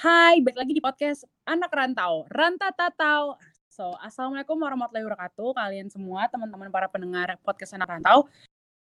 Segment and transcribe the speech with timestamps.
[0.00, 3.36] Hai, balik lagi di podcast Anak Rantau, Rantatatau.
[3.68, 8.24] So, Assalamualaikum warahmatullahi wabarakatuh kalian semua, teman-teman para pendengar podcast Anak Rantau.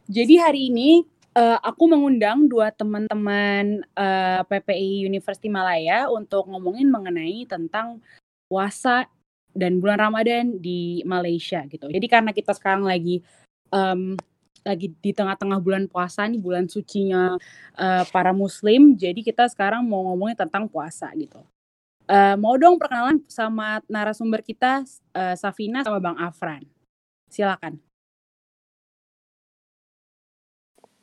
[0.07, 1.03] Jadi hari ini
[1.35, 7.99] uh, aku mengundang dua teman-teman uh, PPI University Malaya untuk ngomongin mengenai tentang
[8.47, 9.03] puasa
[9.51, 11.91] dan bulan Ramadan di Malaysia gitu.
[11.91, 13.19] Jadi karena kita sekarang lagi
[13.75, 14.15] um,
[14.63, 17.35] lagi di tengah-tengah bulan puasa nih bulan sucinya
[17.75, 18.95] uh, para muslim.
[18.95, 21.43] Jadi kita sekarang mau ngomongin tentang puasa gitu.
[22.03, 24.83] Uh, mau dong perkenalan sama narasumber kita
[25.15, 26.63] uh, Safina sama Bang Afran.
[27.31, 27.79] Silakan.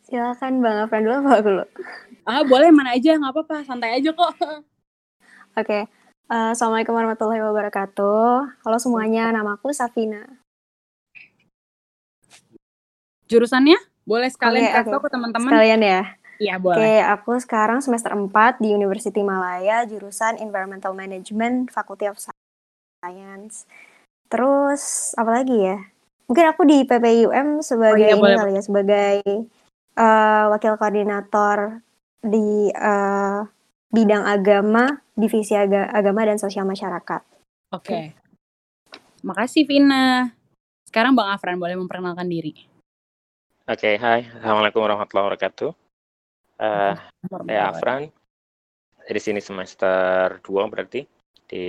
[0.04, 1.64] Silakan Bang Afran dulu apa dulu?
[2.28, 4.34] Ah boleh mana aja nggak apa-apa santai aja kok.
[4.40, 4.56] Oke
[5.56, 5.82] okay.
[6.28, 8.60] uh, Assalamualaikum warahmatullahi wabarakatuh.
[8.64, 10.39] Halo semuanya namaku Safina
[13.30, 13.78] Jurusannya?
[14.02, 15.06] Boleh sekalian okay, kasih okay.
[15.06, 15.50] ke teman-teman?
[15.54, 16.02] Sekalian ya?
[16.40, 16.76] Iya, boleh.
[16.76, 23.70] Oke, okay, aku sekarang semester 4 di University Malaya, jurusan Environmental Management, Faculty of Science.
[24.26, 25.78] Terus, apa lagi ya?
[26.26, 29.16] Mungkin aku di PPIUM sebagai oh, iya, ini kali ya, sebagai
[29.98, 31.84] uh, wakil koordinator
[32.24, 33.42] di uh,
[33.90, 37.20] bidang agama, divisi aga agama dan sosial masyarakat.
[37.74, 37.84] Oke.
[37.84, 38.04] Okay.
[39.20, 40.32] Makasih Vina.
[40.88, 42.69] Sekarang Bang Afran boleh memperkenalkan diri.
[43.70, 44.26] Oke, hai.
[44.26, 45.70] Assalamualaikum warahmatullahi wabarakatuh.
[46.58, 46.98] Uh,
[47.46, 48.10] saya Afran.
[49.06, 51.06] Di sini semester 2 berarti
[51.46, 51.66] di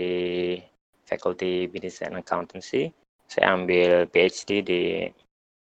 [1.06, 2.90] Faculty Business and Accountancy.
[3.30, 4.82] Saya ambil PhD di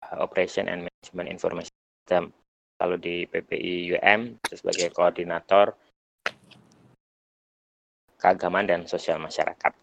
[0.08, 2.32] uh, Operation and Management Information System.
[2.80, 5.76] Lalu di PPI UM sebagai koordinator
[8.16, 9.76] keagamaan dan sosial masyarakat.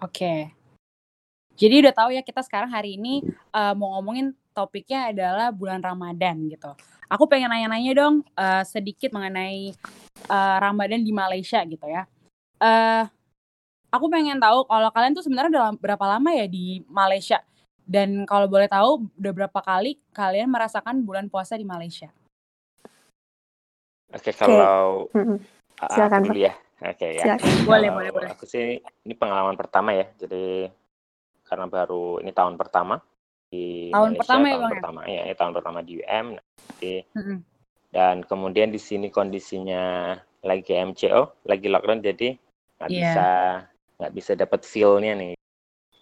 [0.00, 0.48] Oke.
[1.60, 3.20] Jadi udah tahu ya kita sekarang hari ini
[3.52, 6.70] uh, mau ngomongin topiknya adalah bulan Ramadan gitu.
[7.10, 9.74] Aku pengen nanya-nanya dong uh, sedikit mengenai
[10.30, 12.06] uh, Ramadan di Malaysia gitu ya.
[12.62, 13.04] Uh,
[13.90, 17.42] aku pengen tahu kalau kalian tuh sebenarnya udah berapa lama ya di Malaysia
[17.84, 22.08] dan kalau boleh tahu udah berapa kali kalian merasakan bulan puasa di Malaysia?
[24.14, 25.90] Oke, kalau okay.
[25.92, 26.54] silakan dulu ya.
[26.84, 27.36] Oke ya.
[27.66, 28.28] Boleh, boleh, boleh.
[28.32, 30.06] Aku sih ini pengalaman pertama ya.
[30.16, 30.70] Jadi
[31.44, 32.98] karena baru ini tahun pertama
[33.90, 34.74] tahun Malaysia, pertama ya bang ya?
[34.74, 37.38] pertama ya, ya tahun pertama di UM nanti mm-hmm.
[37.94, 42.28] dan kemudian di sini kondisinya lagi MCO lagi lockdown jadi
[42.80, 42.98] nggak yeah.
[43.00, 43.28] bisa
[44.00, 45.34] nggak bisa dapat feelnya nih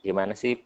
[0.02, 0.58] gimana sih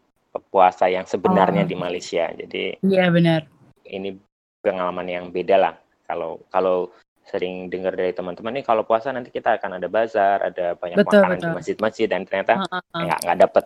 [0.53, 1.69] puasa yang sebenarnya oh.
[1.69, 3.41] di Malaysia jadi iya yeah, benar
[3.87, 4.17] ini
[4.65, 5.75] pengalaman yang beda lah
[6.07, 6.91] kalau kalau
[7.27, 11.19] sering dengar dari teman-teman nih kalau puasa nanti kita akan ada bazar ada banyak betul,
[11.19, 11.51] makanan betul.
[11.51, 12.63] di masjid-masjid dan ternyata
[12.95, 13.65] nggak nggak dapet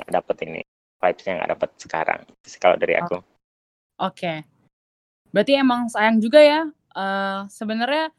[0.00, 0.62] nggak dapet ini
[0.98, 2.20] vibes-nya nggak dapet sekarang
[2.58, 3.18] kalau dari aku.
[3.18, 3.24] Oke,
[3.98, 4.38] okay.
[5.34, 6.70] berarti emang sayang juga ya.
[6.94, 8.10] Uh, Sebenarnya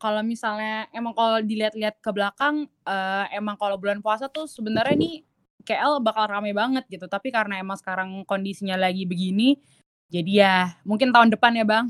[0.00, 5.14] kalau misalnya emang kalau dilihat-lihat ke belakang, uh, emang kalau bulan puasa tuh sebenarnya nih
[5.62, 7.04] KL bakal rame banget gitu.
[7.04, 9.60] Tapi karena emang sekarang kondisinya lagi begini,
[10.08, 10.54] jadi ya
[10.88, 11.86] mungkin tahun depan ya bang.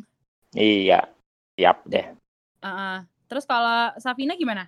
[0.52, 1.00] Iya,
[1.54, 2.06] siap deh.
[2.60, 2.96] Uh, uh.
[3.30, 4.66] Terus kalau Safina gimana?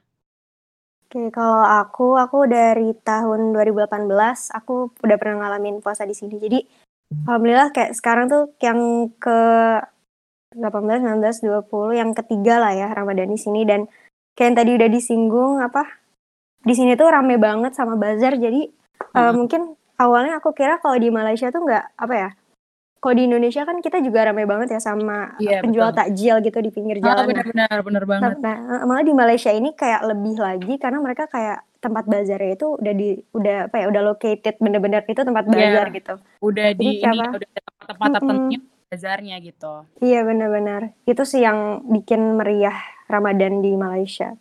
[1.13, 4.09] Oke, kalau aku, aku dari tahun 2018
[4.49, 6.41] aku udah pernah ngalamin puasa di sini.
[6.41, 6.65] Jadi
[7.29, 9.41] alhamdulillah kayak sekarang tuh yang ke
[10.57, 13.93] 18, 19, 20 yang ketiga lah ya Ramadan di sini dan
[14.33, 15.85] kayak yang tadi udah disinggung apa
[16.65, 18.33] di sini tuh rame banget sama bazar.
[18.41, 19.13] Jadi hmm.
[19.13, 22.31] uh, mungkin awalnya aku kira kalau di Malaysia tuh nggak apa ya
[23.03, 25.99] kalau di Indonesia kan kita juga ramai banget ya sama yeah, penjual betul.
[26.07, 27.19] takjil gitu di pinggir ah, jalan.
[27.19, 28.37] Oh, benar-benar, benar banget.
[28.39, 32.95] Nah, malah di Malaysia ini kayak lebih lagi karena mereka kayak tempat bazarnya itu udah
[32.95, 35.51] di udah apa ya udah located bener-bener itu tempat iya.
[35.51, 35.97] bazar yeah.
[35.99, 36.15] gitu.
[36.47, 37.31] Udah di Jadi, ini apa?
[37.43, 37.51] udah
[37.91, 38.91] tempat tertentunya mm -mm.
[38.95, 39.73] bazarnya gitu.
[39.99, 40.83] Iya benar-benar.
[41.03, 42.79] Itu sih yang bikin meriah
[43.11, 44.39] Ramadan di Malaysia.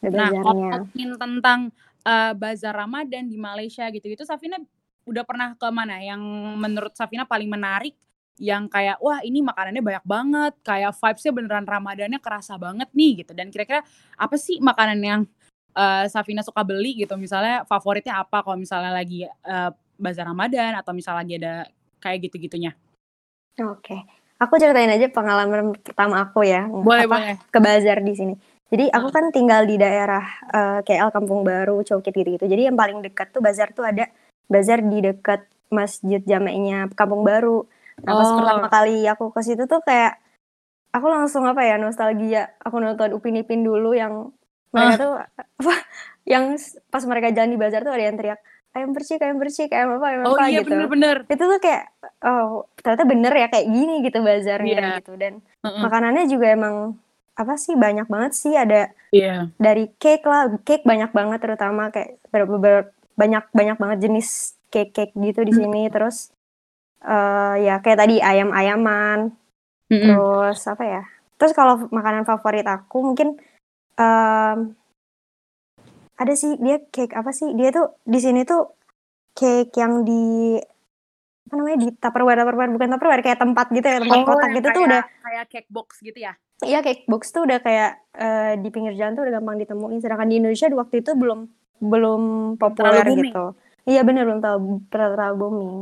[0.00, 1.68] Nah, ngomongin tentang
[2.08, 4.56] uh, bazar Ramadan di Malaysia gitu-gitu, Safina
[5.04, 6.20] udah pernah ke mana yang
[6.58, 7.96] menurut Safina paling menarik?
[8.34, 13.32] Yang kayak wah ini makanannya banyak banget kayak vibesnya beneran Ramadannya kerasa banget nih gitu.
[13.32, 13.86] Dan kira-kira
[14.18, 15.20] apa sih makanan yang
[15.78, 17.14] uh, Safina suka beli gitu?
[17.14, 21.54] Misalnya favoritnya apa kalau misalnya lagi uh, bazar Ramadan atau misalnya lagi ada
[22.02, 22.74] kayak gitu-gitunya?
[23.62, 27.36] Oke aku ceritain aja pengalaman pertama aku ya boleh apa, boleh.
[27.50, 28.34] ke bazar di sini.
[28.68, 32.72] Jadi aku kan tinggal di daerah uh, eh, KL Kampung Baru Cokit gitu gitu jadi
[32.72, 34.10] yang paling dekat tuh bazar tuh ada
[34.48, 37.66] bazar di dekat masjid jamaknya Kampung Baru.
[38.02, 38.36] Nah, pas oh.
[38.38, 40.18] pertama kali aku ke situ tuh kayak
[40.94, 42.54] aku langsung apa ya nostalgia.
[42.62, 44.30] Aku nonton Upin Ipin dulu yang
[44.74, 44.98] mereka uh.
[44.98, 45.12] tuh
[45.62, 45.74] apa
[46.26, 46.54] yang
[46.90, 48.40] pas mereka jalan di bazar tuh ada yang teriak
[48.74, 50.74] ayam bersih, ayam bersih, ayam apa, ayam oh, apa iya, gitu.
[50.74, 51.16] bener-bener.
[51.30, 51.84] Itu tuh kayak
[52.26, 54.94] oh ternyata bener ya kayak gini gitu bazarnya yeah.
[54.98, 55.32] gitu dan
[55.62, 55.82] uh -uh.
[55.86, 56.98] makanannya juga emang
[57.34, 59.50] apa sih banyak banget sih ada Iya.
[59.58, 62.18] dari cake lah cake banyak banget terutama kayak
[63.14, 64.28] banyak banyak banget jenis
[64.68, 66.30] cake cake gitu di sini terus
[67.00, 69.30] eh ya kayak tadi ayam ayaman
[69.86, 70.02] Mm-mm.
[70.02, 71.02] terus apa ya
[71.36, 73.36] terus kalau makanan favorit aku mungkin
[73.94, 74.58] em,
[76.14, 78.70] ada sih dia cake apa sih dia tuh di sini tuh
[79.32, 80.54] cake yang di
[81.44, 84.66] apa namanya di tupperware tupperware bukan tupperware kayak tempat gitu ya tempat kotak yang gitu
[84.66, 86.32] tuh kayak- udah kayak cake box gitu ya.
[86.62, 89.98] Iya cake box tuh udah kayak eh, di pinggir jalan tuh udah gampang ditemuin.
[90.00, 91.40] Sedangkan di Indonesia waktu itu belum
[91.84, 92.22] belum
[92.56, 93.52] populer gitu.
[93.84, 95.76] Iya bener belum tahu terlalu, booming.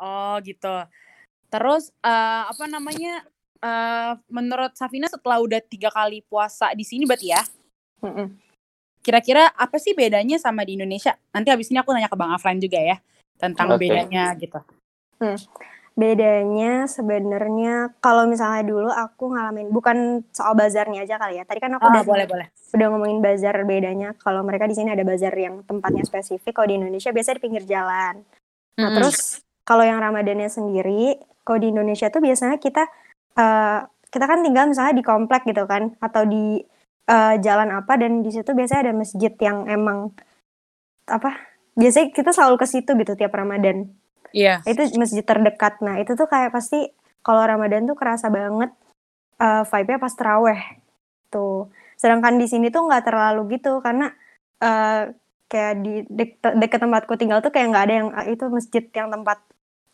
[0.00, 0.88] Oh gitu.
[1.52, 3.22] Terus eh, apa namanya?
[3.64, 7.40] eh menurut Safina setelah udah tiga kali puasa di sini berarti ya,
[8.04, 8.36] Mm-mm.
[9.00, 11.16] kira-kira apa sih bedanya sama di Indonesia?
[11.32, 13.00] Nanti abis ini aku nanya ke Bang Afran juga ya
[13.40, 13.88] tentang Oke.
[13.88, 14.60] bedanya gitu.
[15.94, 21.46] Bedanya sebenarnya kalau misalnya dulu aku ngalamin bukan soal bazarnya aja kali ya.
[21.46, 22.46] Tadi kan aku Oh, udah boleh boleh.
[22.74, 24.10] udah ngomongin bazar bedanya.
[24.18, 26.50] Kalau mereka di sini ada bazar yang tempatnya spesifik.
[26.50, 28.14] Kalau di Indonesia biasanya di pinggir jalan.
[28.74, 28.96] Nah, Mm-mm.
[28.98, 31.14] terus kalau yang Ramadannya sendiri,
[31.46, 32.82] kalau di Indonesia tuh biasanya kita
[33.38, 33.80] eh,
[34.10, 36.58] kita kan tinggal misalnya di komplek gitu kan atau di
[37.06, 40.10] eh, jalan apa dan di situ biasanya ada masjid yang emang
[41.06, 41.38] apa?
[41.78, 43.94] Biasanya kita selalu ke situ gitu tiap Ramadan.
[44.34, 44.66] Iya.
[44.66, 45.78] Itu masjid terdekat.
[45.78, 46.90] Nah, itu tuh kayak pasti
[47.22, 48.74] kalau Ramadan tuh kerasa banget
[49.38, 50.60] eh, vibe-nya pas teraweh.
[51.30, 51.70] Tuh.
[51.94, 54.10] Sedangkan di sini tuh nggak terlalu gitu karena
[54.58, 55.14] eh,
[55.46, 59.12] kayak di dek- deket tempatku tinggal tuh kayak nggak ada yang ah, itu masjid yang
[59.12, 59.38] tempat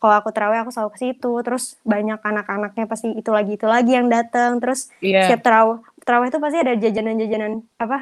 [0.01, 3.93] kalau aku terawih aku selalu ke situ terus banyak anak-anaknya pasti itu lagi itu lagi
[3.93, 5.29] yang datang terus Iya.
[5.29, 8.01] setiap terawih terawih tuh pasti ada jajanan-jajanan apa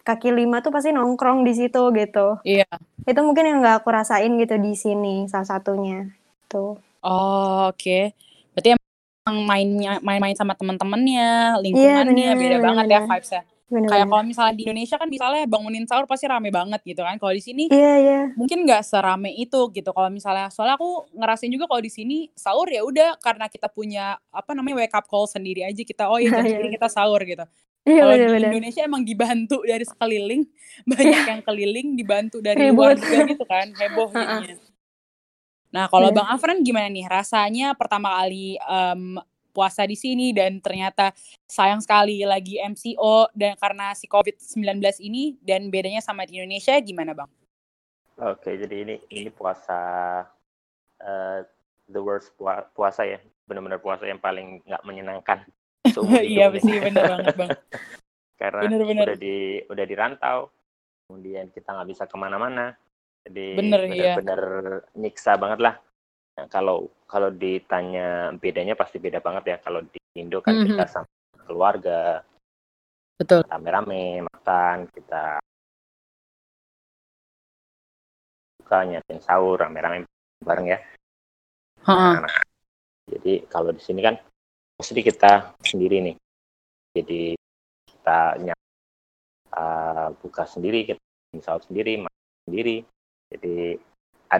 [0.00, 2.66] kaki lima tuh pasti nongkrong di situ gitu Iya.
[3.02, 6.08] itu mungkin yang nggak aku rasain gitu di sini salah satunya
[6.46, 8.12] tuh Oh, oke.
[8.52, 13.08] Berarti emang mainnya main-main sama teman-temannya, lingkungannya bener, beda bener, banget ya bener.
[13.08, 13.42] vibes-nya.
[13.70, 17.16] bener Kayak kalau misalnya di Indonesia kan misalnya bangunin sahur pasti rame banget gitu kan.
[17.16, 19.90] Kalau di sini iya iya mungkin nggak serame itu gitu.
[19.90, 24.20] Kalau misalnya soalnya aku ngerasain juga kalau di sini sahur ya udah karena kita punya
[24.28, 26.76] apa namanya wake up call sendiri aja kita oh ya jam Iya, segini iya.
[26.76, 27.48] kita sahur gitu.
[27.88, 30.42] Iya Kalau di Indonesia emang dibantu dari sekeliling,
[30.90, 34.56] banyak yang keliling, dibantu dari luar juga gitu kan, heboh jadinya.
[35.70, 36.26] Nah, kalau Bener.
[36.26, 39.22] Bang Afran gimana nih rasanya pertama kali em,
[39.54, 41.14] puasa di sini dan ternyata
[41.46, 47.14] sayang sekali lagi MCO dan karena si COVID-19 ini dan bedanya sama di Indonesia gimana,
[47.14, 47.30] Bang?
[48.20, 49.78] Oke, jadi ini ini puasa
[51.00, 51.40] eh,
[51.86, 55.38] the worst pua- puasa ya, benar-benar puasa yang paling nggak menyenangkan.
[56.30, 56.80] Iya, nih.
[56.84, 57.50] bener banget, Bang.
[58.40, 59.04] Karena Bener-bener.
[59.04, 59.36] udah di
[59.68, 60.38] udah dirantau,
[61.08, 62.72] kemudian kita nggak bisa ke mana-mana,
[63.28, 64.16] jadi Bener, iya.
[64.16, 65.74] benar-benar nyiksa banget lah.
[66.40, 69.56] Nah, kalau kalau ditanya bedanya pasti beda banget ya.
[69.60, 70.92] Kalau di Indo kan kita Mhm.
[70.92, 71.08] sama
[71.44, 72.24] keluarga,
[73.20, 73.44] Betul.
[73.44, 75.36] rame-rame makan, kita
[78.64, 80.08] buka nyiapin sahur rame-rame
[80.40, 80.78] bareng ya.
[81.84, 82.14] Heeh.
[82.24, 82.40] Nah,
[83.10, 84.16] jadi kalau di sini kan
[84.80, 86.16] mesti kita sendiri nih.
[86.96, 87.36] Jadi
[87.84, 88.60] kita nyap,
[89.54, 91.00] uh, buka sendiri, kita
[91.44, 92.00] sahur sendiri,
[92.48, 92.82] sendiri.
[93.30, 93.76] Jadi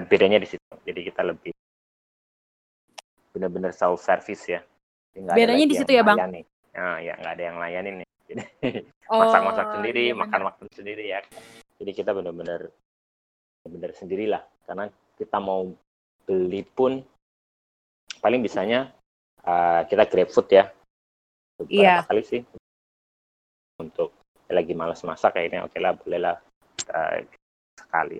[0.08, 0.64] bedanya di situ.
[0.82, 1.52] Jadi kita lebih
[3.36, 4.60] benar-benar self service ya.
[5.14, 6.18] Jadi Bedanya di situ ya, Bang?
[6.18, 6.42] melayani.
[6.70, 8.08] Nah, ya nggak ada yang layanin nih.
[8.30, 8.42] Jadi
[9.10, 11.18] Oh, masak-masak sendiri, iya makan-makan sendiri ya.
[11.82, 12.70] Jadi kita benar-benar
[13.66, 14.86] benar sendirilah karena
[15.18, 15.66] kita mau
[16.24, 17.02] beli pun
[18.22, 18.94] paling bisanya
[19.44, 20.64] uh, kita GrabFood ya.
[21.60, 21.96] Beberapa Iya.
[22.08, 22.40] kali sih
[23.80, 24.16] untuk
[24.50, 26.36] lagi malas masak kayaknya oke lah bolehlah
[26.90, 27.16] uh,
[27.78, 28.18] sekali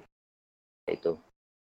[0.86, 1.16] itu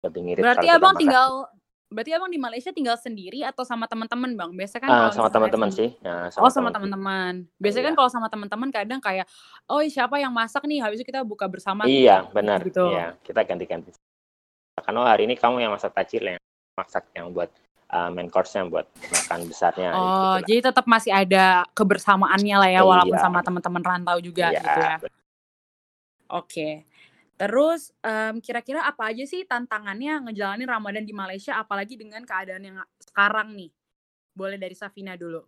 [0.05, 1.49] lebih ngirit Berarti Abang tinggal
[1.89, 4.53] Berarti Abang di Malaysia tinggal sendiri atau sama teman-teman, Bang?
[4.53, 6.85] Biasanya kan kalau sama teman-teman sih Nah, Oh sama teman.
[6.93, 7.33] teman-teman.
[7.57, 8.01] Biasanya kan Iya.
[8.05, 9.25] kalau sama teman-teman kadang kayak,
[9.73, 11.89] oh siapa yang masak nih, habis itu kita buka bersama.
[11.89, 12.61] Iya, benar.
[12.61, 12.85] Gitu.
[12.93, 13.97] Iya, kita ganti-ganti.
[14.85, 16.41] Karena oh, hari ini kamu yang masak tajil yang
[16.77, 17.49] masak yang buat
[17.89, 20.39] uh, main course-nya buat makan besarnya Oh, gitu lah.
[20.45, 23.23] jadi tetap masih ada kebersamaannya lah ya, walaupun Iya.
[23.23, 24.97] sama teman-teman rantau juga Iya, gitu ya.
[26.31, 26.69] Oke.
[27.35, 32.77] Terus em, kira-kira apa aja sih tantangannya ngejalanin Ramadan di Malaysia, apalagi dengan keadaan yang
[33.01, 33.71] sekarang nih?
[34.33, 35.43] Boleh dari Safina dulu.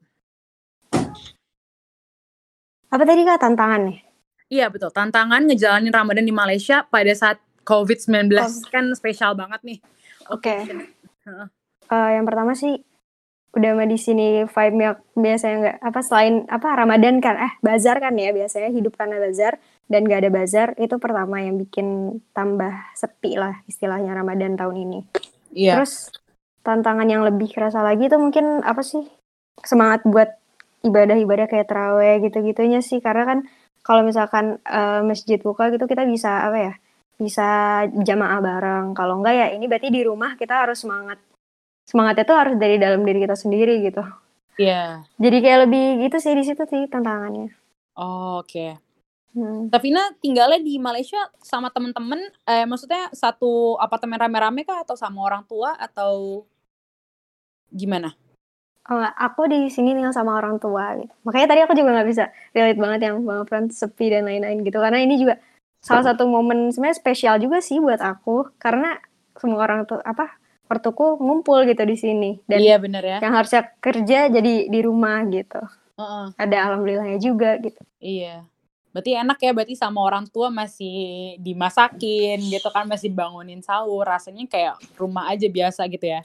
[2.91, 4.03] apa tadi kak tantangannya
[4.51, 8.67] Iya betul, tantangan ngejalanin Ramadan di Malaysia pada saat COVID-19 Covid.
[8.67, 9.79] kan spesial banget nih.
[10.27, 10.67] Oke.
[11.23, 11.47] Heeh.
[11.91, 12.79] Eh, yang pertama sih
[13.51, 18.15] udah mah di sini vibe-nya biasanya nggak apa selain apa Ramadan kan eh bazar kan
[18.15, 19.59] ya biasanya hidup karena bazar
[19.91, 25.01] dan gak ada bazar itu pertama yang bikin tambah sepi lah istilahnya Ramadan tahun ini.
[25.51, 25.83] Iya.
[25.83, 26.15] Terus
[26.63, 29.03] tantangan yang lebih kerasa lagi itu mungkin apa sih
[29.67, 30.31] semangat buat
[30.87, 33.39] ibadah-ibadah kayak terawih gitu-gitunya sih karena kan
[33.83, 36.73] kalau misalkan uh, masjid buka gitu kita bisa apa ya
[37.19, 37.49] bisa
[37.91, 41.19] jamaah bareng kalau enggak ya ini berarti di rumah kita harus semangat
[41.87, 44.03] semangatnya tuh harus dari dalam diri kita sendiri gitu
[44.61, 45.17] iya yeah.
[45.17, 47.53] jadi kayak lebih gitu sih di situ sih tantangannya
[47.97, 48.71] oh, oke okay.
[49.37, 49.69] hmm.
[49.71, 55.45] Tavina tinggalnya di Malaysia sama temen-temen eh maksudnya satu apartemen rame-rame kah atau sama orang
[55.47, 56.45] tua atau
[57.71, 58.13] gimana
[58.91, 61.15] Oh, aku di sini tinggal sama orang tua gitu.
[61.23, 64.83] Makanya tadi aku juga nggak bisa relate banget yang Bang Fran sepi dan lain-lain gitu.
[64.83, 65.39] Karena ini juga
[65.79, 68.99] salah satu momen sebenarnya spesial juga sih buat aku karena
[69.39, 70.40] semua orang tuh apa
[70.71, 72.31] ortuku ngumpul gitu di sini.
[72.47, 73.19] Dan iya bener ya.
[73.19, 75.59] yang harusnya kerja jadi di rumah gitu.
[75.99, 76.27] Uh -uh.
[76.39, 77.83] ada alhamdulillahnya juga gitu.
[77.99, 78.47] Iya.
[78.95, 84.07] Berarti enak ya berarti sama orang tua masih dimasakin gitu kan masih bangunin sahur.
[84.07, 86.23] Rasanya kayak rumah aja biasa gitu ya.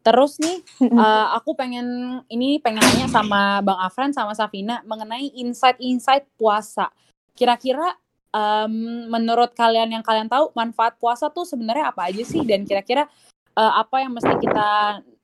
[0.00, 0.64] Terus nih,
[0.96, 6.88] uh, aku pengen ini pengen nanya sama Bang Afran sama Safina mengenai insight-insight puasa.
[7.36, 7.94] Kira-kira
[8.34, 8.72] um,
[9.10, 13.06] menurut kalian yang kalian tahu manfaat puasa tuh sebenarnya apa aja sih dan kira-kira
[13.54, 14.68] uh, apa yang mesti kita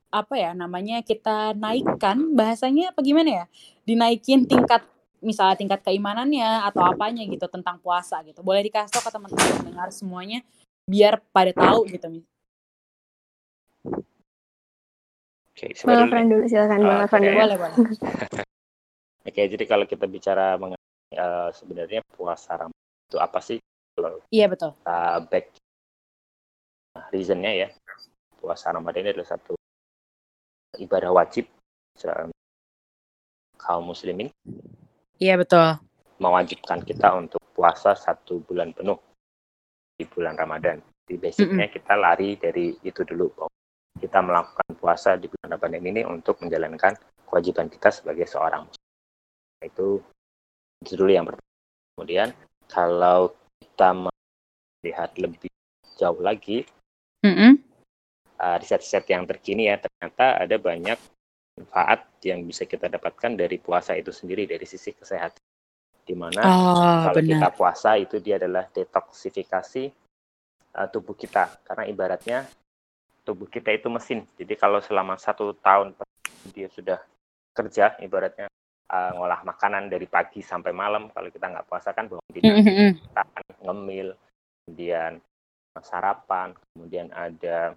[0.07, 3.47] apa ya namanya kita naikkan bahasanya apa gimana ya?
[3.87, 4.87] Dinaikin tingkat
[5.25, 8.43] misalnya tingkat keimanannya atau apanya gitu tentang puasa gitu.
[8.47, 10.41] Boleh dikasih tau ke teman-teman dengar semuanya
[10.87, 12.23] biar pada tahu gitu.
[15.57, 17.37] Oke, Bang Afran dulu silakan Bang Afran dulu.
[17.41, 17.77] Boleh, boleh.
[19.27, 23.59] Oke, jadi kalau kita bicara mengenai uh, sebenarnya puasa Ramadan itu apa sih?
[23.97, 24.75] Kalau iya betul.
[24.83, 25.47] Kita back
[27.13, 27.69] reasonnya ya,
[28.41, 29.55] puasa Ramadan ini adalah satu
[30.77, 31.49] ibadah wajib
[33.57, 34.29] kaum muslimin.
[35.17, 35.81] Iya betul.
[36.21, 39.01] Mewajibkan kita untuk puasa satu bulan penuh
[39.97, 40.81] di bulan Ramadan.
[41.07, 41.77] Di basicnya mm -mm.
[41.79, 43.31] kita lari dari itu dulu
[43.97, 46.93] kita melakukan puasa di bulan Ramadan ini untuk menjalankan
[47.25, 48.87] kewajiban kita sebagai seorang muslim.
[49.65, 49.89] Itu,
[50.85, 51.49] itu dulu yang pertama.
[51.97, 52.29] Kemudian
[52.67, 55.51] kalau kita melihat lebih
[55.97, 56.67] jauh lagi,
[57.25, 57.53] mm-hmm.
[58.39, 60.99] uh, riset-riset yang terkini ya ternyata ada banyak
[61.57, 65.41] manfaat yang bisa kita dapatkan dari puasa itu sendiri dari sisi kesehatan.
[66.07, 67.31] Di mana oh, kalau benar.
[67.35, 69.91] kita puasa itu dia adalah detoksifikasi
[70.79, 72.39] uh, tubuh kita karena ibaratnya
[73.27, 74.23] tubuh kita itu mesin.
[74.39, 75.99] Jadi kalau selama satu tahun
[76.55, 77.03] dia sudah
[77.51, 78.47] kerja, ibaratnya
[78.91, 81.11] uh, ngolah makanan dari pagi sampai malam.
[81.11, 84.09] Kalau kita nggak puasa kan bangun tidur, kita akan ngemil,
[84.67, 85.13] kemudian
[85.83, 87.77] sarapan, kemudian ada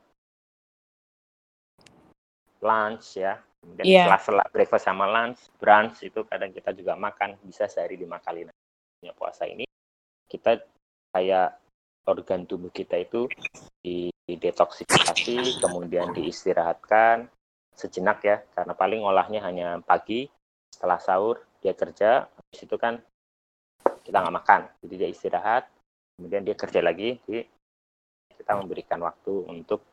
[2.59, 4.19] lunch ya, kemudian yeah.
[4.19, 8.47] setelah breakfast sama lunch, brunch itu kadang kita juga makan bisa sehari lima kali.
[8.47, 9.63] Nah, puasa ini
[10.27, 10.59] kita
[11.15, 11.55] kayak
[12.07, 13.27] organ tubuh kita itu
[13.79, 17.31] di detoksifikasi, kemudian diistirahatkan
[17.73, 20.27] sejenak ya, karena paling olahnya hanya pagi,
[20.79, 23.03] setelah sahur dia kerja, habis itu kan
[24.07, 25.67] kita nggak makan, jadi dia istirahat,
[26.15, 27.43] kemudian dia kerja lagi, jadi
[28.39, 29.83] kita memberikan waktu untuk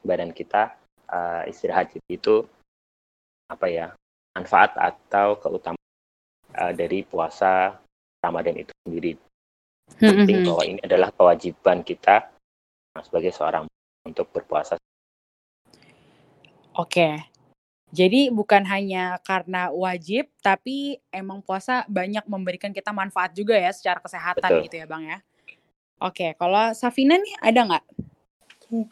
[0.00, 0.72] badan kita
[1.12, 2.48] uh, istirahat, jadi itu
[3.52, 3.92] apa ya
[4.32, 5.84] manfaat atau keutamaan
[6.56, 7.76] uh, dari puasa
[8.24, 9.20] Ramadan itu sendiri.
[10.00, 12.32] Penting bahwa ini adalah kewajiban kita
[13.04, 13.68] sebagai seorang
[14.08, 14.80] untuk berpuasa.
[16.72, 17.35] Oke.
[17.96, 24.04] Jadi bukan hanya karena wajib, tapi emang puasa banyak memberikan kita manfaat juga ya secara
[24.04, 24.64] kesehatan Betul.
[24.68, 25.18] gitu ya Bang ya.
[26.04, 27.84] Oke, kalau Safina nih ada nggak?
[28.52, 28.84] Oke.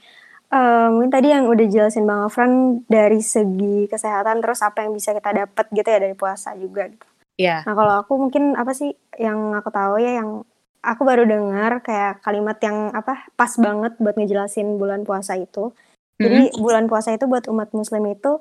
[0.55, 5.13] Uh, mungkin tadi yang udah jelasin Bang Afran dari segi kesehatan, terus apa yang bisa
[5.13, 7.05] kita dapat gitu ya dari puasa juga gitu.
[7.37, 7.61] Iya.
[7.61, 7.69] Yeah.
[7.69, 10.49] Nah kalau aku mungkin apa sih yang aku tahu ya yang
[10.81, 15.77] aku baru dengar kayak kalimat yang apa pas banget buat ngejelasin bulan puasa itu.
[16.17, 16.63] Jadi hmm.
[16.63, 18.39] bulan puasa itu buat umat muslim itu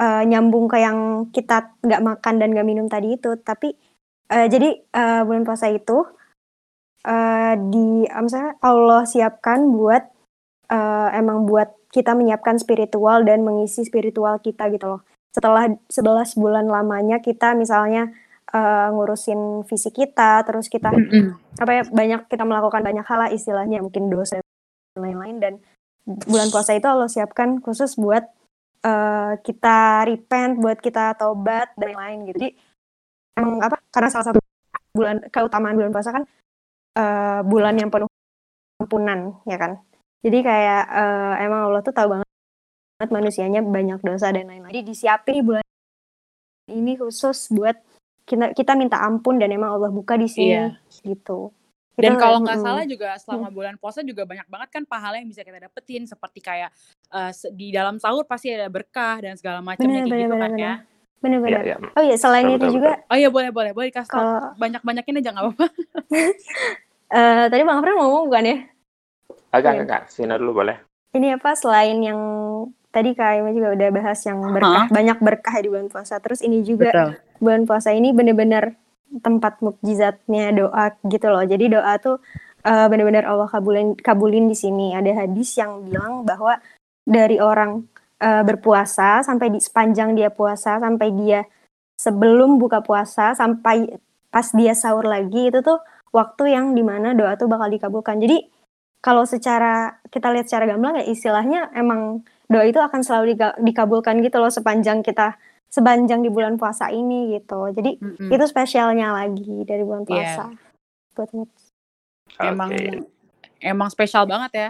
[0.00, 3.36] uh, nyambung ke yang kita nggak makan dan nggak minum tadi itu.
[3.40, 3.72] Tapi
[4.32, 6.04] uh, jadi uh, bulan puasa itu
[7.06, 10.02] uh, di misalnya Allah siapkan buat
[10.72, 15.00] uh, emang buat kita menyiapkan spiritual dan mengisi spiritual kita gitu loh.
[15.32, 18.08] Setelah 11 bulan lamanya kita misalnya
[18.52, 20.92] uh, ngurusin fisik kita, terus kita
[21.62, 25.54] apa ya banyak kita melakukan banyak hal lah istilahnya mungkin dosa dan lain-lain dan
[26.06, 28.28] bulan puasa itu Allah siapkan khusus buat
[28.86, 32.36] uh, kita repent, buat kita tobat dan lain-lain gitu.
[32.38, 32.48] Jadi
[33.34, 33.82] emang apa?
[33.90, 34.40] Karena salah satu
[34.94, 36.24] bulan keutamaan bulan puasa kan
[36.96, 38.08] uh, bulan yang penuh
[38.80, 39.82] ampunan ya kan.
[40.22, 44.72] Jadi kayak uh, emang Allah tuh tahu banget manusianya banyak dosa dan lain-lain.
[44.72, 45.66] Jadi disiapin bulan
[46.72, 47.76] ini khusus buat
[48.26, 50.66] kita kita minta ampun dan emang Allah buka di sini iya.
[51.06, 51.54] gitu.
[51.96, 55.40] Dan kalau nggak salah juga selama bulan puasa juga banyak banget kan pahala yang bisa
[55.40, 56.68] kita dapetin seperti kayak
[57.12, 60.74] uh, di dalam sahur pasti ada berkah dan segala macamnya kayak gitu kan ya.
[61.20, 61.62] Bener-bener.
[61.64, 61.92] Ya, ya.
[61.96, 62.90] Oh iya, selain betul, itu betul, juga.
[62.94, 63.10] Betul.
[63.10, 64.54] Oh iya boleh boleh boleh kasih kalau...
[64.60, 65.66] banyak-banyakin aja nggak apa-apa.
[67.10, 68.56] uh, tadi Bang Afran ngomong bukan ya?
[69.50, 69.80] Agak iya.
[69.82, 70.76] enggak, Sina dulu boleh.
[71.16, 72.20] Ini apa selain yang
[72.92, 74.92] tadi Kak Aima juga udah bahas yang berkah, huh?
[74.92, 76.20] banyak berkah di bulan puasa.
[76.20, 77.10] Terus ini juga Betul.
[77.40, 78.76] bulan puasa ini bener-bener
[79.20, 81.44] tempat mukjizatnya doa gitu loh.
[81.44, 82.20] Jadi doa tuh
[82.64, 84.92] uh, bener-bener Allah kabulin kabulin di sini.
[84.92, 86.60] Ada hadis yang bilang bahwa
[87.06, 87.86] dari orang
[88.20, 91.46] uh, berpuasa sampai di sepanjang dia puasa sampai dia
[91.96, 93.96] sebelum buka puasa sampai
[94.28, 95.80] pas dia sahur lagi itu tuh
[96.12, 98.20] waktu yang di mana doa tuh bakal dikabulkan.
[98.20, 98.44] Jadi
[99.00, 104.36] kalau secara kita lihat secara gamblang ya istilahnya emang doa itu akan selalu dikabulkan gitu
[104.42, 105.38] loh sepanjang kita
[105.70, 107.70] sepanjang di bulan puasa ini gitu.
[107.70, 108.30] Jadi mm -hmm.
[108.34, 110.10] itu spesialnya lagi dari bulan iya.
[110.10, 110.44] puasa.
[110.50, 111.14] Yeah.
[111.16, 111.28] Buat
[112.42, 112.70] Emang
[113.62, 114.68] emang spesial banget ya.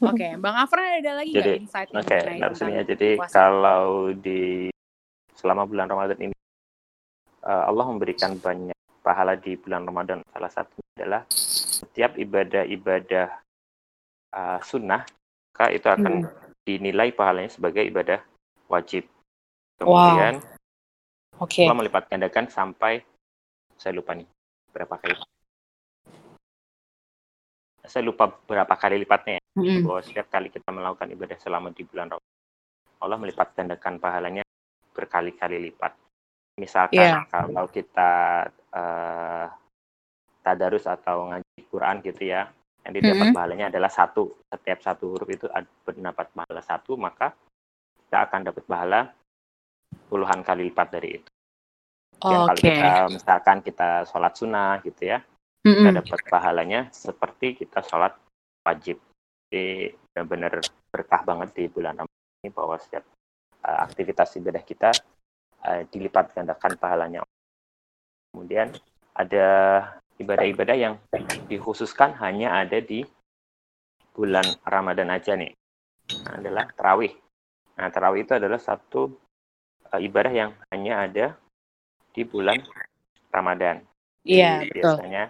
[0.00, 0.32] Oke, okay.
[0.42, 3.34] Bang Afran ada lagi jadi, insight Oke, okay, nah, jadi puasa?
[3.36, 4.72] kalau di
[5.36, 6.36] selama bulan Ramadan ini
[7.44, 10.24] uh, Allah memberikan banyak pahala di bulan Ramadan.
[10.32, 13.28] Salah satu adalah setiap ibadah-ibadah
[14.36, 15.04] uh, sunnah,
[15.52, 16.52] maka itu akan hmm.
[16.64, 18.20] dinilai pahalanya sebagai ibadah
[18.68, 19.08] wajib.
[19.80, 21.44] Kemudian wow.
[21.44, 21.64] okay.
[21.64, 23.00] Allah melipat gandakan sampai
[23.80, 24.28] saya lupa nih
[24.72, 25.16] berapa kali.
[27.90, 29.44] Saya lupa berapa kali lipatnya ya.
[29.58, 29.82] Hmm.
[29.82, 32.38] Bahwa setiap kali kita melakukan ibadah selama di bulan Ramadan,
[33.02, 34.46] Allah melipat gandakan pahalanya
[34.94, 35.98] berkali-kali lipat.
[36.62, 37.26] Misalkan yeah.
[37.26, 38.10] kalau kita
[38.70, 39.46] uh,
[40.46, 42.46] tadarus atau ngaji Quran gitu ya,
[42.86, 43.36] yang didapat mm -hmm.
[43.36, 44.38] pahalanya adalah satu.
[44.46, 45.50] Setiap satu huruf itu
[45.90, 47.34] mendapat pahala satu, maka
[48.06, 49.00] kita akan dapat pahala
[50.06, 51.30] puluhan kali lipat dari itu.
[52.20, 55.24] Oh, kalau kita misalkan kita sholat sunnah gitu ya,
[55.64, 55.76] mm -hmm.
[55.76, 58.16] kita dapat pahalanya seperti kita sholat
[58.64, 59.00] wajib.
[59.50, 63.04] Jadi benar-benar berkah banget di bulan Ramadan ini bahwa setiap
[63.66, 64.90] uh, aktivitas ibadah kita
[65.66, 67.20] uh, dilipat gandakan pahalanya.
[68.30, 68.70] Kemudian
[69.14, 69.48] ada
[70.22, 70.94] ibadah-ibadah yang
[71.50, 73.02] dikhususkan hanya ada di
[74.14, 75.50] bulan Ramadan aja nih.
[76.26, 77.14] Nah, adalah terawih.
[77.78, 79.10] Nah, terawih itu adalah satu
[79.90, 81.26] uh, ibadah yang hanya ada
[82.10, 82.58] di bulan
[83.30, 83.82] Ramadan.
[84.26, 85.00] Iya, betul.
[85.00, 85.24] Biasanya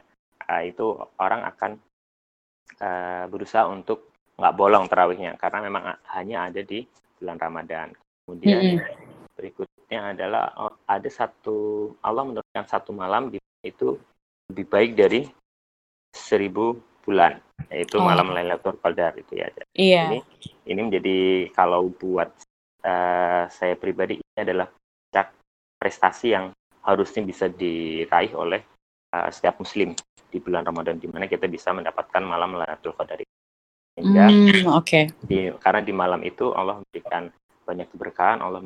[0.50, 1.70] uh, itu orang akan
[2.82, 5.84] uh, berusaha untuk nggak bolong terawihnya karena memang
[6.18, 6.82] hanya ada di
[7.20, 7.94] bulan Ramadan.
[8.26, 9.34] Kemudian mm -hmm.
[9.38, 13.94] berikutnya adalah oh, ada satu Allah menurunkan satu malam di itu
[14.50, 15.28] lebih baik dari
[16.10, 16.74] seribu
[17.06, 17.38] bulan
[17.70, 18.04] yaitu oh.
[18.04, 19.46] malam Lailatul Qadar itu ya.
[19.76, 20.02] Iya.
[20.10, 20.18] Ini
[20.66, 21.18] ini menjadi
[21.54, 22.32] kalau buat
[22.82, 24.66] uh, saya pribadi ini adalah
[25.80, 26.52] prestasi yang
[26.84, 28.60] harusnya bisa diraih oleh
[29.16, 29.96] uh, setiap muslim
[30.30, 33.20] di bulan Ramadan di mana kita bisa mendapatkan malam Lailatul Qadar
[33.98, 35.10] Sehingga mm, okay.
[35.20, 37.28] di, karena di malam itu Allah memberikan
[37.66, 38.64] banyak keberkahan, Allah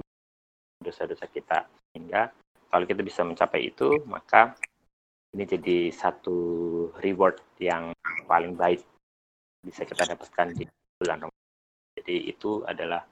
[0.85, 2.29] dosa-dosa kita sehingga
[2.69, 4.53] kalau kita bisa mencapai itu maka
[5.33, 6.39] ini jadi satu
[7.01, 7.91] reward yang
[8.29, 8.85] paling baik
[9.65, 10.69] bisa kita dapatkan di
[11.01, 11.45] bulan Ramadan.
[11.99, 13.03] Jadi itu adalah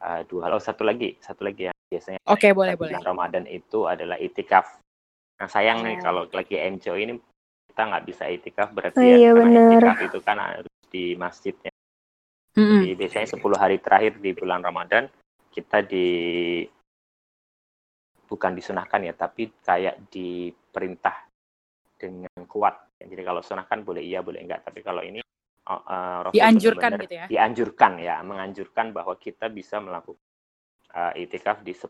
[0.00, 0.58] uh, dua hal.
[0.58, 2.18] Oh satu lagi, satu lagi ya biasanya.
[2.26, 3.06] Oke okay, boleh bulan boleh.
[3.06, 4.80] Ramadan itu adalah itikaf.
[5.38, 5.86] Nah sayang oh.
[5.86, 7.14] nih kalau lagi MCO ini
[7.72, 9.80] kita nggak bisa itikaf berarti oh, ya iya, bener.
[9.80, 11.72] itikaf itu kan harus di masjidnya.
[12.52, 12.80] Mm -hmm.
[12.84, 15.08] Jadi biasanya 10 hari terakhir di bulan Ramadan
[15.48, 16.08] kita di
[18.28, 21.32] bukan disunahkan ya, tapi kayak diperintah
[21.96, 22.92] dengan kuat.
[23.00, 24.68] Jadi kalau sunnah kan boleh iya, boleh enggak.
[24.68, 25.24] Tapi kalau ini
[25.64, 27.26] uh, dianjurkan benar -benar gitu ya?
[27.32, 30.20] Dianjurkan ya, menganjurkan bahwa kita bisa melakukan
[30.92, 31.88] uh, itikaf di 10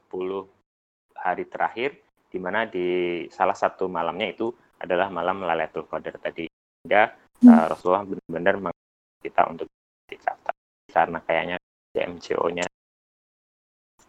[1.19, 1.99] hari terakhir,
[2.31, 2.87] di mana di
[3.35, 6.51] salah satu malamnya itu adalah malam Lailatul Qadar tadi.
[6.51, 7.15] Sehingga
[7.47, 8.75] uh, Rasulullah benar-benar
[9.23, 9.71] kita untuk
[10.11, 10.39] itikaf.
[10.93, 11.57] Karena kayaknya
[11.95, 12.67] MCO-nya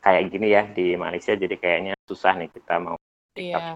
[0.03, 2.97] kayak gini ya di Malaysia, jadi kayaknya susah nih kita mau
[3.33, 3.73] Iya.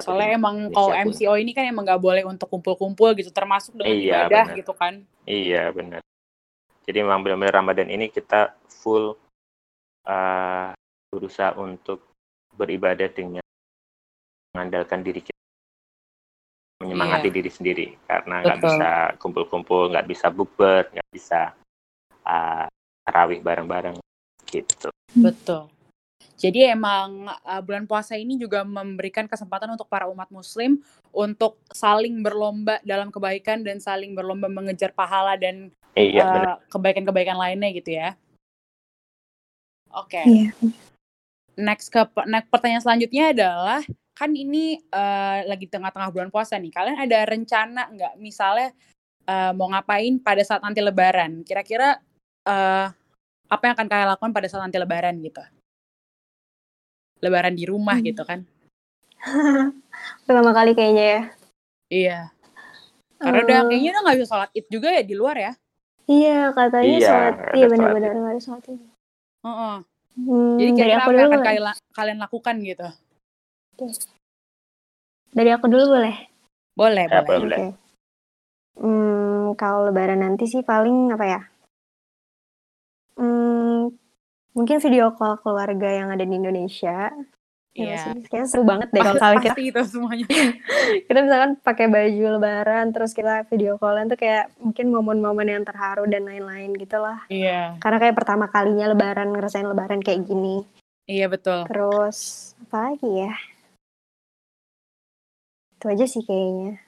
[0.00, 4.24] Soalnya emang kalau MCO ini kan emang nggak boleh untuk kumpul-kumpul gitu, termasuk dengan iya,
[4.24, 4.58] ibadah bener.
[4.64, 4.94] gitu kan.
[5.28, 6.00] Iya benar.
[6.88, 9.12] Jadi memang benar-benar Ramadan ini kita full
[10.08, 10.72] uh,
[11.12, 12.08] berusaha untuk
[12.56, 13.44] beribadah dengan
[14.56, 15.44] mengandalkan diri kita,
[16.86, 17.34] menyemangati iya.
[17.34, 21.50] diri sendiri karena nggak bisa kumpul-kumpul, nggak bisa bukber, nggak bisa
[22.22, 22.66] uh,
[23.02, 23.98] tarawih bareng-bareng
[24.46, 24.94] gitu.
[25.18, 25.66] Betul.
[26.36, 32.20] Jadi emang uh, bulan puasa ini juga memberikan kesempatan untuk para umat muslim untuk saling
[32.20, 38.14] berlomba dalam kebaikan dan saling berlomba mengejar pahala dan iya, uh, kebaikan-kebaikan lainnya gitu ya.
[39.96, 40.20] Oke.
[40.20, 40.24] Okay.
[40.28, 40.50] Iya.
[41.56, 43.80] Next ke next pertanyaan selanjutnya adalah
[44.16, 46.72] kan ini uh, lagi tengah-tengah bulan puasa nih.
[46.72, 48.72] Kalian ada rencana nggak misalnya
[49.28, 51.44] uh, mau ngapain pada saat nanti lebaran?
[51.44, 52.00] Kira-kira
[52.48, 52.88] uh,
[53.46, 55.44] apa yang akan kalian lakukan pada saat nanti lebaran gitu?
[57.20, 58.06] Lebaran di rumah hmm.
[58.08, 58.40] gitu kan?
[60.24, 61.20] Pertama kali kayaknya ya.
[61.92, 62.18] Iya.
[63.20, 63.66] Karena uh, udah oh.
[63.68, 65.52] kayaknya udah nggak bisa sholat id juga ya di luar ya?
[66.08, 67.34] Iya katanya iya, sholat.
[67.52, 68.80] Iya benar-benar nggak ada sholat id.
[68.80, 69.76] Uh -uh.
[70.16, 72.88] Hmm, Jadi kira-kira apa yang akan kalian, kalian lakukan gitu?
[75.36, 76.16] Dari aku dulu boleh?
[76.76, 77.40] Boleh, ya, boleh.
[77.40, 77.58] boleh.
[77.60, 77.72] Okay.
[78.76, 81.40] Hmm, kalau lebaran nanti sih paling apa ya?
[83.16, 83.88] Hmm,
[84.52, 87.08] mungkin video call keluarga yang ada di Indonesia.
[87.76, 87.96] Ya iya.
[88.16, 88.24] Yeah.
[88.28, 89.56] Kayaknya seru banget deh kalau kalian kita.
[89.60, 90.26] itu semuanya.
[91.08, 96.08] kita misalkan pakai baju lebaran terus kita video callan tuh kayak mungkin momen-momen yang terharu
[96.08, 97.24] dan lain-lain gitu lah.
[97.28, 97.76] Iya.
[97.76, 97.80] Yeah.
[97.80, 100.64] Karena kayak pertama kalinya lebaran ngerasain lebaran kayak gini.
[101.04, 101.68] Iya betul.
[101.68, 103.36] Terus apa lagi ya?
[105.76, 106.80] Itu aja sih kayaknya.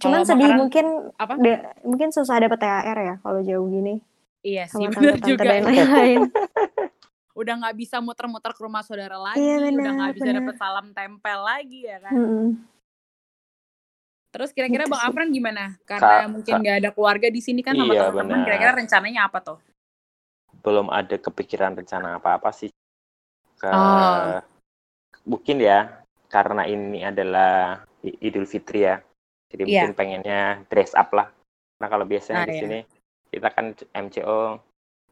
[0.00, 0.86] Cuman kalo sedih makanan, mungkin
[1.20, 1.34] apa?
[1.36, 1.52] De,
[1.84, 4.00] mungkin susah dapet THR ya kalau jauh gini.
[4.44, 5.44] Iya sih, benar juga.
[5.44, 6.20] Dan lain-lain.
[7.40, 10.86] udah nggak bisa muter-muter ke rumah saudara lagi, iya, bener, udah nggak bisa dapet salam
[10.94, 12.12] tempel lagi ya kan.
[12.14, 12.48] Mm -hmm.
[14.34, 15.78] Terus kira-kira Bang Afran gimana?
[15.86, 19.38] Karena Ka mungkin nggak ada keluarga di sini kan sama iya, teman-teman, kira-kira rencananya apa
[19.42, 19.58] tuh?
[20.62, 22.70] Belum ada kepikiran rencana apa-apa sih.
[23.58, 23.70] Ke...
[23.70, 24.42] Oh.
[25.22, 27.86] Mungkin ya, karena ini adalah
[28.20, 29.00] Idul Fitri ya.
[29.48, 29.88] Jadi yeah.
[29.88, 31.30] mungkin pengennya dress up lah.
[31.80, 32.62] Nah kalau biasanya nah, di iya.
[32.62, 32.78] sini
[33.34, 34.50] kita kan MCO uh,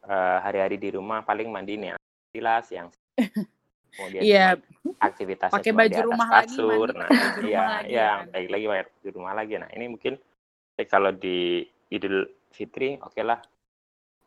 [0.06, 1.98] eh, hari-hari di rumah paling mandi nih
[2.32, 2.88] jelas yang
[3.98, 4.56] kemudian yeah.
[5.02, 6.88] aktivitas pakai baju rumah kasur.
[6.88, 7.10] lagi nah
[7.44, 10.14] iya iya baik lagi pakai di rumah lagi nah ini mungkin
[10.78, 13.40] eh, kalau di Idul Fitri oke okay lah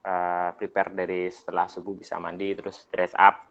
[0.05, 3.49] uh, prepare dari setelah subuh bisa mandi terus dress up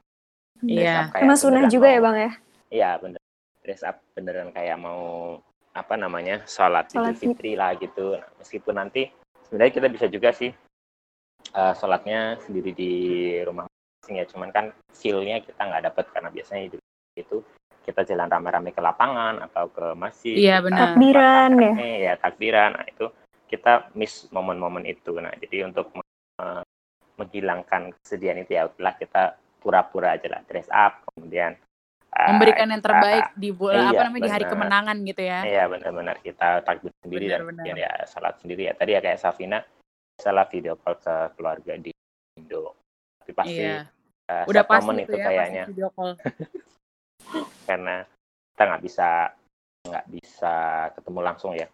[0.62, 1.35] iya yeah.
[1.35, 2.33] sunnah juga ya bang ya
[2.70, 3.23] iya bener
[3.64, 5.40] dress up beneran kayak mau
[5.74, 8.14] apa namanya sholat, sholat Idul Fitri lah gitu.
[8.14, 9.11] Nah, meskipun nanti
[9.48, 10.53] sebenarnya kita bisa juga sih
[11.57, 12.92] uh, sholatnya sendiri di
[13.42, 13.66] rumah
[14.07, 14.22] ya.
[14.29, 16.62] Cuman kan feel-nya kita nggak dapat karena biasanya
[17.18, 17.42] itu
[17.85, 20.94] kita jalan rame-rame ke lapangan atau ke masjid iya benar.
[20.94, 21.74] Takbiran ya.
[21.81, 22.70] ya takbiran.
[22.79, 23.07] Nah itu
[23.50, 25.16] kita miss momen-momen itu.
[25.18, 25.90] Nah jadi untuk
[26.38, 26.62] uh,
[27.18, 29.22] menghilangkan kesedihan itu ya udahlah kita
[29.62, 31.57] pura-pura aja lah dress up kemudian
[32.14, 34.27] memberikan yang terbaik di bulan iya, apa namanya bener.
[34.27, 35.40] di hari kemenangan gitu ya.
[35.42, 36.16] Iya benar-benar.
[36.22, 38.62] Kita takbir sendiri bener, dan kemudian ya salat sendiri.
[38.70, 39.59] Ya tadi ya kayak Safina
[40.14, 41.90] salah video call ke keluarga di
[42.38, 42.79] Indo.
[43.18, 43.83] Tapi pasti iya.
[44.31, 45.64] uh, udah pasti itu, itu ya, kayaknya.
[45.66, 46.12] video call.
[47.68, 47.96] karena
[48.55, 49.09] kita nggak bisa
[49.85, 50.55] nggak bisa
[50.94, 51.66] ketemu langsung ya.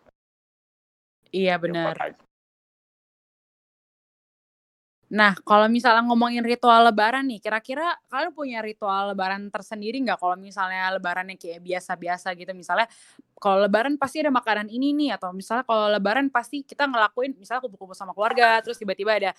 [1.31, 1.95] Iya benar
[5.11, 10.23] Nah, kalau misalnya ngomongin ritual lebaran nih, kira-kira kalian punya ritual lebaran tersendiri nggak?
[10.23, 12.87] Kalau misalnya lebarannya kayak biasa-biasa gitu, misalnya
[13.35, 17.59] kalau lebaran pasti ada makanan ini nih, atau misalnya kalau lebaran pasti kita ngelakuin, misalnya
[17.67, 19.31] kumpul-kumpul sama keluarga, terus tiba-tiba ada,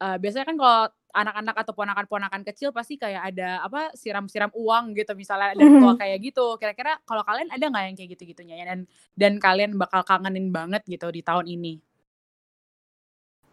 [0.00, 0.80] uh, biasanya kan kalau
[1.12, 6.24] anak-anak atau ponakan-ponakan kecil pasti kayak ada apa siram-siram uang gitu, misalnya ada ritual kayak
[6.24, 6.56] gitu.
[6.56, 8.64] Kira-kira kalau kalian ada nggak yang kayak gitu-gitunya?
[8.64, 11.87] Dan dan kalian bakal kangenin banget gitu di tahun ini?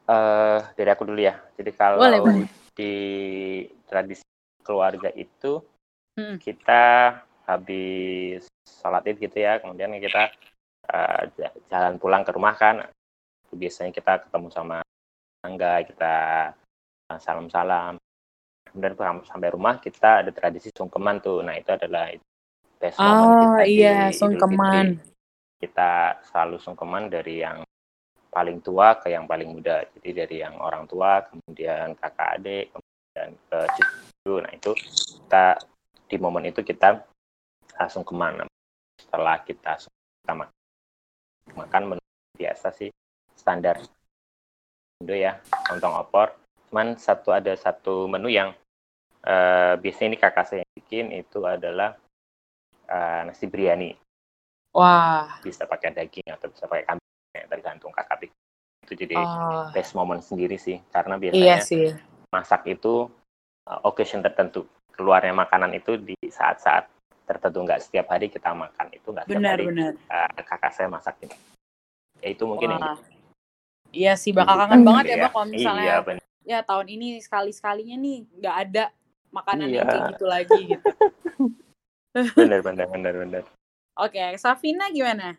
[0.10, 1.36] Uh, dari aku dulu ya.
[1.58, 2.48] Jadi kalau boleh, boleh.
[2.74, 2.94] di
[3.86, 4.26] tradisi
[4.66, 5.62] keluarga itu
[6.18, 6.42] hmm.
[6.42, 6.84] kita
[7.46, 10.34] habis sholat id gitu ya, kemudian kita
[10.90, 11.22] uh,
[11.70, 12.86] jalan pulang ke rumah kan.
[13.56, 14.82] Biasanya kita ketemu sama
[15.40, 16.16] tangga, kita
[17.22, 18.02] salam-salam.
[18.66, 21.40] Kemudian sampai rumah kita ada tradisi sungkeman tuh.
[21.46, 22.12] Nah itu adalah
[22.82, 25.00] best oh, kita iya, sungkeman.
[25.56, 27.64] Kita selalu sungkeman dari yang
[28.36, 29.88] paling tua ke yang paling muda.
[29.96, 34.34] Jadi dari yang orang tua, kemudian kakak adik, kemudian ke cucu.
[34.44, 35.46] Nah itu kita
[36.12, 37.00] di momen itu kita
[37.80, 38.44] langsung ke mana?
[39.00, 40.60] Setelah kita, kita makan,
[41.56, 42.04] makan menu
[42.36, 42.92] biasa sih
[43.40, 43.80] standar
[45.00, 45.40] Indo ya,
[45.72, 46.36] lontong opor.
[46.68, 48.52] Cuman satu ada satu menu yang
[49.24, 51.96] uh, biasanya ini kakak saya yang bikin itu adalah
[52.92, 53.96] uh, nasi biryani.
[54.76, 55.40] Wah.
[55.40, 57.05] Bisa pakai daging atau bisa pakai kambing
[57.50, 58.30] tergantung kakak
[58.86, 59.74] itu jadi oh.
[59.74, 61.90] best moment sendiri sih karena biasanya iya sih.
[62.30, 63.10] masak itu
[63.66, 66.86] uh, occasion tertentu keluarnya makanan itu di saat-saat
[67.26, 69.94] tertentu nggak setiap hari kita makan itu nggak setiap benar, hari benar.
[70.06, 71.36] Uh, kakak saya masak itu
[72.22, 72.78] ya itu mungkin Wah.
[72.78, 72.86] yang
[73.90, 75.98] iya sih bakal kangen banget ya, ya kalau misalnya iya,
[76.46, 78.84] ya tahun ini sekali sekalinya nih nggak ada
[79.34, 79.82] makanan iya.
[79.82, 80.88] yang kayak gitu lagi gitu
[82.40, 83.44] benar benar benar benar
[83.98, 85.36] oke okay, Safina gimana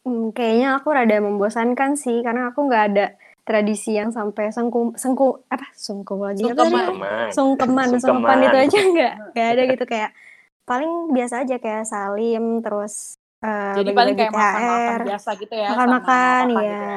[0.00, 3.06] Hmm, kayaknya aku rada membosankan sih, karena aku nggak ada
[3.44, 6.72] tradisi yang sampai sengku sengku apa, sungkum lagi apa tadi?
[7.36, 7.88] Sungkeman.
[8.00, 10.10] Sungkeman, itu aja nggak nggak ada gitu, kayak
[10.64, 16.44] paling biasa aja kayak salim, terus, uh, Jadi paling kayak makan-makan biasa gitu ya, Makan-makan,
[16.62, 16.88] iya.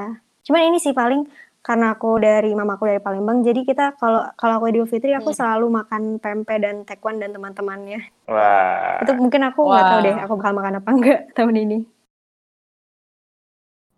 [0.48, 1.28] Cuman ini sih paling
[1.64, 5.40] karena aku dari mamaku dari Palembang, jadi kita kalau kalau aku Idul Fitri aku hmm.
[5.40, 8.04] selalu makan pempek dan tekwan dan teman-temannya.
[8.28, 9.00] Wah.
[9.00, 11.80] Itu mungkin aku nggak tahu deh aku bakal makan apa enggak tahun ini.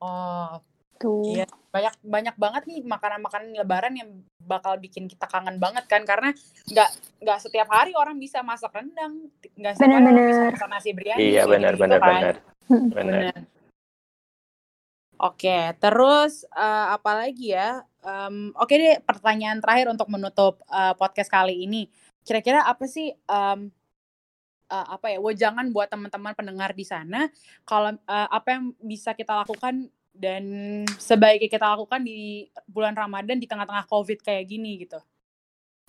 [0.06, 0.62] Oh.
[0.96, 1.28] Tuh.
[1.28, 1.44] Iya,
[1.76, 6.32] banyak banyak banget nih makanan-makanan lebaran yang bakal bikin kita kangen banget kan karena
[6.72, 6.90] nggak
[7.20, 9.28] nggak setiap hari orang bisa masak rendang,
[9.60, 11.20] nggak setiap bener, hari orang bisa masak nasi biryani.
[11.20, 12.12] Iya benar gitu benar kan.
[12.16, 12.36] benar.
[12.96, 13.34] Benar.
[15.16, 17.84] Oke, terus uh, apa lagi ya?
[18.04, 21.88] Um, Oke deh, pertanyaan terakhir untuk menutup uh, podcast kali ini.
[22.24, 23.72] Kira-kira apa sih um,
[24.68, 25.24] uh, apa ya?
[25.24, 27.32] Wejangan buat teman-teman pendengar di sana.
[27.64, 30.44] Kalau uh, apa yang bisa kita lakukan dan
[30.96, 35.00] sebaiknya kita lakukan di bulan Ramadan di tengah-tengah COVID kayak gini gitu.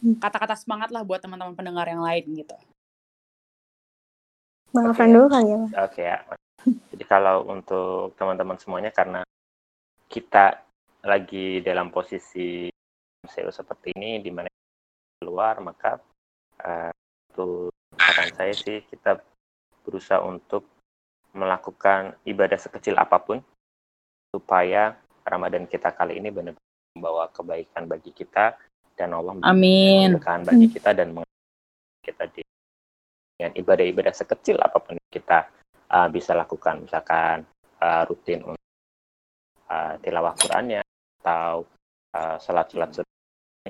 [0.02, 0.18] Hmm.
[0.20, 2.56] Kata-kata semangat lah buat teman-teman pendengar yang lain gitu.
[4.74, 5.08] Bang okay.
[5.08, 5.56] dulu kali ya.
[5.56, 6.18] Oke okay, ya.
[6.92, 9.22] Jadi kalau untuk teman-teman semuanya karena
[10.10, 10.66] kita
[11.06, 12.66] lagi dalam posisi
[13.26, 14.50] SEO seperti ini di mana
[15.22, 16.02] keluar maka
[16.62, 16.90] uh,
[17.32, 19.22] itu saran saya sih kita
[19.86, 20.66] berusaha untuk
[21.30, 23.38] melakukan ibadah sekecil apa pun
[24.36, 24.92] supaya
[25.24, 26.60] Ramadan kita kali ini benar-benar
[26.92, 28.52] membawa kebaikan bagi kita
[28.92, 30.20] dan Allah Amin.
[30.20, 31.16] bagi kita dan
[32.04, 32.44] kita di
[33.36, 35.48] dengan ibadah-ibadah sekecil apa pun kita
[35.92, 37.44] uh, bisa lakukan misalkan
[37.80, 38.68] uh, rutin untuk
[39.68, 40.80] uh, tilawah Qurannya
[41.20, 41.68] atau
[42.16, 43.04] uh, salat-salat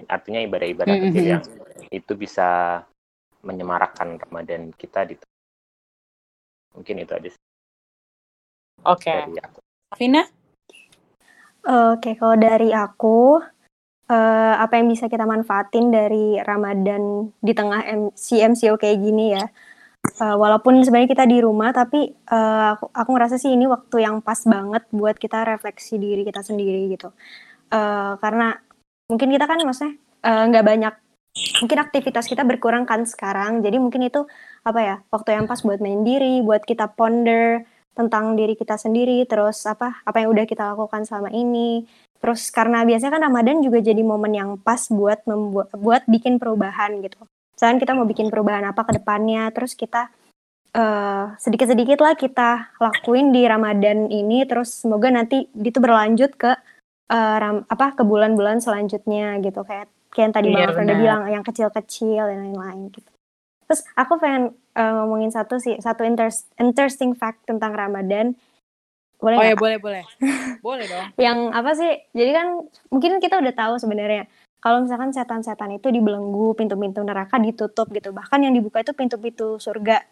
[0.07, 1.11] artinya ibadah-ibadah mm -hmm.
[1.11, 1.43] kecil yang
[1.91, 2.83] itu bisa
[3.43, 5.19] menyemarakkan Ramadan kita di
[6.75, 7.31] mungkin itu aja
[8.87, 9.11] Oke.
[9.11, 9.27] Okay.
[9.99, 10.23] Vina?
[11.67, 13.43] Oke, kalau dari aku
[14.07, 19.51] uh, apa yang bisa kita manfaatin dari Ramadan di tengah MC MCO kayak gini ya?
[20.23, 24.23] Uh, walaupun sebenarnya kita di rumah, tapi uh, aku, aku ngerasa sih ini waktu yang
[24.23, 27.11] pas banget buat kita refleksi diri kita sendiri gitu.
[27.75, 28.55] Uh, karena
[29.11, 30.95] mungkin kita kan maksudnya nggak uh, banyak,
[31.67, 33.67] mungkin aktivitas kita berkurang kan sekarang.
[33.67, 34.23] Jadi mungkin itu
[34.63, 39.25] apa ya waktu yang pas buat main diri, buat kita ponder tentang diri kita sendiri,
[39.25, 41.89] terus apa apa yang udah kita lakukan selama ini.
[42.21, 47.01] Terus karena biasanya kan Ramadan juga jadi momen yang pas buat membuat buat bikin perubahan
[47.01, 47.25] gitu
[47.57, 50.13] misalkan kita mau bikin perubahan apa ke depannya terus kita
[50.77, 56.53] uh, sedikit-sedikit lah kita lakuin di Ramadan ini terus semoga nanti itu berlanjut ke
[57.09, 61.23] uh, ram, apa ke bulan-bulan selanjutnya gitu kayak kayak yang tadi iya, Bang udah bilang
[61.33, 63.11] yang kecil-kecil dan lain-lain gitu.
[63.67, 68.39] Terus aku pengen uh, ngomongin satu sih satu interest, interesting fact tentang Ramadan.
[69.19, 70.03] Boleh oh ya boleh boleh.
[70.67, 71.07] boleh dong.
[71.19, 71.93] Yang apa sih?
[72.15, 72.47] Jadi kan
[72.91, 74.31] mungkin kita udah tahu sebenarnya
[74.63, 78.11] kalau misalkan setan-setan itu dibelenggu, pintu-pintu neraka ditutup gitu.
[78.11, 80.03] Bahkan yang dibuka itu pintu-pintu surga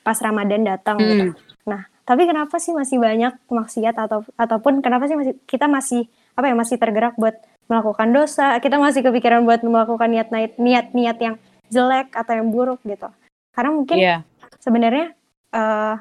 [0.00, 1.12] pas Ramadan datang gitu.
[1.12, 1.20] hmm.
[1.20, 1.32] gitu.
[1.68, 6.48] Nah, tapi kenapa sih masih banyak maksiat atau ataupun kenapa sih masih kita masih apa
[6.48, 7.36] ya masih tergerak buat
[7.68, 8.56] melakukan dosa?
[8.64, 11.36] Kita masih kepikiran buat melakukan niat niat-niat yang
[11.68, 13.08] jelek atau yang buruk gitu.
[13.52, 14.20] Karena mungkin yeah.
[14.60, 15.12] sebenarnya
[15.52, 15.96] uh,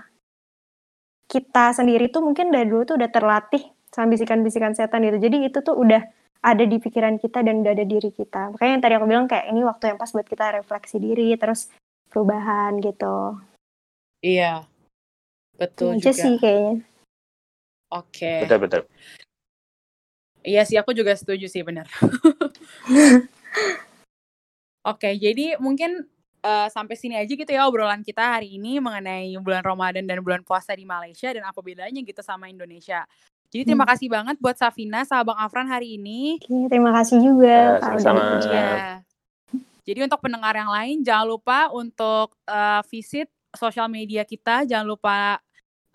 [1.28, 5.20] kita sendiri tuh mungkin dari dulu tuh udah terlatih sama bisikan-bisikan setan gitu.
[5.20, 6.02] Jadi itu tuh udah
[6.44, 8.56] ada di pikiran kita dan udah ada diri kita.
[8.56, 11.68] Makanya yang tadi aku bilang kayak ini waktu yang pas buat kita refleksi diri, terus
[12.08, 13.42] perubahan gitu.
[14.24, 14.66] Iya,
[15.60, 16.24] betul Aja juga.
[16.24, 16.74] sih kayaknya.
[17.92, 18.16] Oke.
[18.16, 18.40] Okay.
[18.48, 18.82] Betul betul.
[20.48, 21.92] Iya sih, aku juga setuju sih benar.
[24.88, 26.08] Oke, okay, jadi mungkin
[26.48, 30.42] uh, sampai sini aja gitu ya obrolan kita hari ini mengenai bulan Ramadan dan bulan
[30.48, 33.04] puasa di Malaysia dan apa bedanya gitu sama Indonesia.
[33.52, 33.92] Jadi terima hmm.
[33.96, 36.40] kasih banget buat Safina sama Bang Afran hari ini.
[36.40, 37.80] Oke, terima kasih juga.
[37.84, 38.24] Uh, sama-sama.
[38.48, 39.04] Ya.
[39.88, 45.40] Jadi untuk pendengar yang lain jangan lupa untuk uh, visit sosial media kita, jangan lupa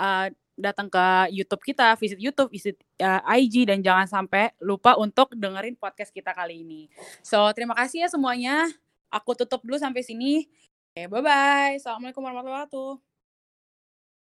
[0.00, 5.32] uh, datang ke YouTube kita, visit YouTube, visit uh, IG dan jangan sampai lupa untuk
[5.32, 6.80] dengerin podcast kita kali ini.
[7.24, 8.68] So, terima kasih ya semuanya.
[9.12, 10.48] Aku tutup dulu sampai sini.
[10.92, 11.80] Oke, bye-bye.
[11.80, 13.11] Assalamualaikum warahmatullahi wabarakatuh.